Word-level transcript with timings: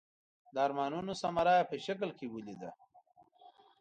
د 0.53 0.55
ارمانونو 0.65 1.11
ثمره 1.21 1.53
یې 1.59 1.69
په 1.69 1.75
شکل 1.85 2.09
کې 2.17 2.25
ولیده. 2.29 2.69